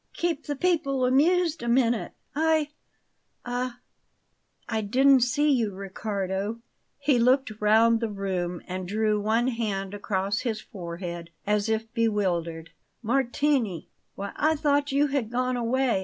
[0.13, 2.69] "Keep the people amused a minute; I
[3.45, 3.81] Ah!
[4.67, 6.59] I didn't see you, Riccardo."
[6.97, 12.71] He looked round the room and drew one hand across his forehead as if bewildered.
[13.03, 13.89] "Martini!
[14.15, 15.99] Why, I thought you had gone away.